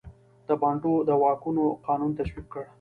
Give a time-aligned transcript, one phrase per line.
[0.47, 2.63] د بانټو د واکونو قانون تصویب کړ.